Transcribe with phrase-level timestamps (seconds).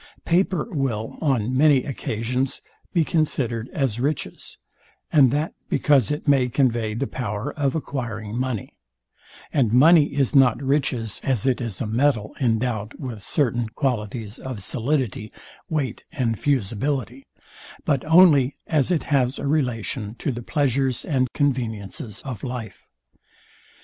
[0.25, 4.57] Paper will, on many occasions, be considered as riches,
[5.13, 8.73] and that because it may convey the power of acquiring money:
[9.53, 14.63] And money is not riches, as it is a metal endowed with certain qualities of
[14.63, 15.31] solidity,
[15.69, 17.27] weight and fusibility;
[17.85, 22.87] but only as it has a relation to the pleasures and conveniences of life.